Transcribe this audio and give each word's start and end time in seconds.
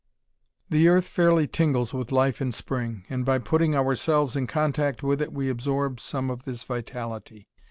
The 0.71 0.87
earth 0.87 1.05
fairly 1.07 1.47
tingles 1.47 1.93
with 1.93 2.11
life 2.11 2.41
in 2.41 2.51
spring, 2.53 3.05
and 3.07 3.23
by 3.23 3.37
putting 3.37 3.75
ourselves 3.75 4.35
in 4.35 4.47
contact 4.47 5.03
with 5.03 5.21
it 5.21 5.31
we 5.31 5.47
absorb 5.47 5.99
some 5.99 6.31
of 6.31 6.43
this 6.43 6.63
vitality. 6.63 7.45